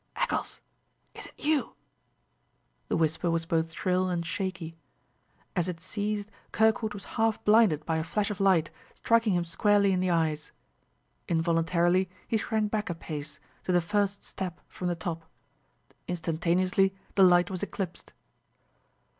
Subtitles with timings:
[0.15, 0.59] "Eccles,
[1.13, 1.75] is it you?"
[2.87, 4.75] The whisper was both shrill and shaky.
[5.55, 9.91] As it ceased Kirkwood was half blinded by a flash of light, striking him squarely
[9.91, 10.51] in the eyes.
[11.27, 15.23] Involuntarily he shrank back a pace, to the first step from the top.
[16.07, 18.11] Instantaneously the light was eclipsed.